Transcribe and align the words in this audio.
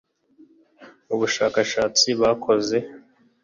Mu 1.07 1.15
bushakashatsi 1.21 2.07
bakoze 2.21 2.77